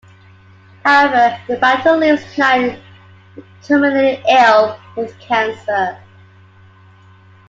[0.83, 2.81] However, the battle leaves Knight
[3.61, 5.99] terminally ill with cancer.